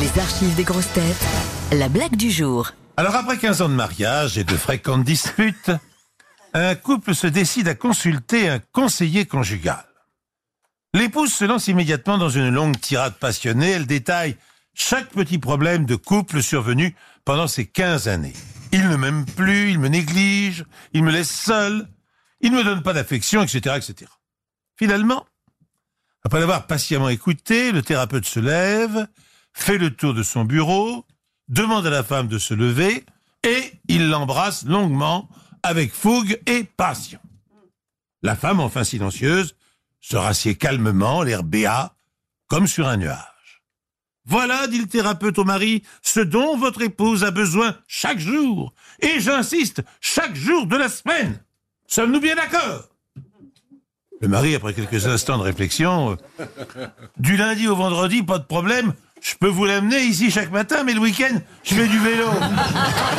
Les 0.00 0.18
archives 0.18 0.56
des 0.56 0.64
grosses 0.64 0.92
têtes. 0.92 1.24
La 1.70 1.88
blague 1.88 2.16
du 2.16 2.28
jour. 2.28 2.72
Alors 2.96 3.14
après 3.14 3.38
15 3.38 3.62
ans 3.62 3.68
de 3.68 3.74
mariage 3.74 4.38
et 4.38 4.42
de 4.42 4.56
fréquentes 4.56 5.04
disputes, 5.04 5.70
un 6.52 6.74
couple 6.74 7.14
se 7.14 7.28
décide 7.28 7.68
à 7.68 7.76
consulter 7.76 8.48
un 8.48 8.58
conseiller 8.72 9.24
conjugal. 9.24 9.84
L'épouse 10.94 11.32
se 11.32 11.44
lance 11.44 11.68
immédiatement 11.68 12.18
dans 12.18 12.28
une 12.28 12.50
longue 12.50 12.80
tirade 12.80 13.14
passionnée. 13.14 13.70
Elle 13.70 13.86
détaille 13.86 14.36
chaque 14.74 15.10
petit 15.10 15.38
problème 15.38 15.86
de 15.86 15.94
couple 15.94 16.42
survenu 16.42 16.96
pendant 17.24 17.46
ces 17.46 17.66
15 17.66 18.08
années. 18.08 18.34
Il 18.72 18.88
ne 18.88 18.96
m'aime 18.96 19.24
plus, 19.24 19.70
il 19.70 19.78
me 19.78 19.88
néglige, 19.88 20.64
il 20.92 21.04
me 21.04 21.12
laisse 21.12 21.30
seul, 21.30 21.86
il 22.40 22.50
ne 22.50 22.56
me 22.56 22.64
donne 22.64 22.82
pas 22.82 22.94
d'affection, 22.94 23.44
etc., 23.44 23.76
etc. 23.76 24.10
Finalement, 24.76 25.24
après 26.24 26.40
l'avoir 26.40 26.66
patiemment 26.66 27.10
écouté, 27.10 27.70
le 27.70 27.82
thérapeute 27.82 28.26
se 28.26 28.40
lève, 28.40 29.06
fait 29.54 29.78
le 29.78 29.94
tour 29.94 30.12
de 30.12 30.22
son 30.22 30.44
bureau, 30.44 31.06
demande 31.48 31.86
à 31.86 31.90
la 31.90 32.02
femme 32.02 32.28
de 32.28 32.38
se 32.38 32.52
lever, 32.52 33.06
et 33.42 33.72
il 33.88 34.10
l'embrasse 34.10 34.64
longuement, 34.66 35.28
avec 35.62 35.92
fougue 35.92 36.38
et 36.46 36.64
passion. 36.64 37.20
La 38.22 38.36
femme, 38.36 38.60
enfin 38.60 38.84
silencieuse, 38.84 39.54
se 40.00 40.16
rassied 40.16 40.56
calmement, 40.56 41.22
l'air 41.22 41.44
béat, 41.44 41.94
comme 42.48 42.66
sur 42.66 42.86
un 42.86 42.98
nuage. 42.98 43.62
Voilà, 44.26 44.66
dit 44.66 44.78
le 44.78 44.86
thérapeute 44.86 45.38
au 45.38 45.44
mari, 45.44 45.82
ce 46.02 46.20
dont 46.20 46.56
votre 46.56 46.82
épouse 46.82 47.24
a 47.24 47.30
besoin 47.30 47.76
chaque 47.86 48.18
jour, 48.18 48.74
et 49.00 49.20
j'insiste, 49.20 49.82
chaque 50.00 50.34
jour 50.34 50.66
de 50.66 50.76
la 50.76 50.88
semaine. 50.88 51.42
Sommes-nous 51.86 52.20
bien 52.20 52.34
d'accord? 52.34 52.88
Le 54.20 54.28
mari, 54.28 54.54
après 54.54 54.72
quelques 54.72 55.06
instants 55.06 55.36
de 55.36 55.42
réflexion, 55.42 56.16
euh, 56.40 56.46
du 57.18 57.36
lundi 57.36 57.68
au 57.68 57.76
vendredi, 57.76 58.22
pas 58.22 58.38
de 58.38 58.44
problème, 58.44 58.94
je 59.24 59.34
peux 59.36 59.48
vous 59.48 59.64
l'amener 59.64 60.02
ici 60.02 60.30
chaque 60.30 60.52
matin, 60.52 60.84
mais 60.84 60.92
le 60.92 61.00
week-end, 61.00 61.40
je 61.64 61.74
fais 61.74 61.88
du 61.88 61.98
vélo. 61.98 62.26